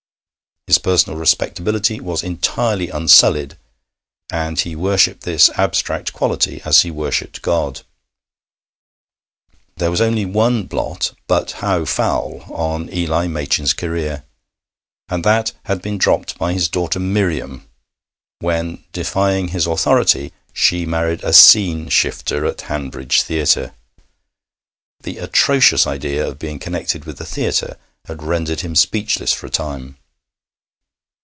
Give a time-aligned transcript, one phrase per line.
[0.67, 3.57] His personal respectability was entirely unsullied,
[4.31, 7.81] and he worshipped this abstract quality as he worshipped God.
[9.75, 12.43] There was only one blot but how foul!
[12.47, 14.23] on Eli Machin's career,
[15.09, 17.67] and that had been dropped by his daughter Miriam,
[18.39, 23.73] when, defying his authority, she married a scene shifter at Hanbridge Theatre.
[25.03, 29.51] The atrocious idea of being connected with the theatre had rendered him speechless for a
[29.51, 29.97] time.